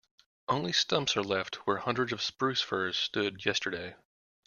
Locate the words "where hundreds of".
1.67-2.23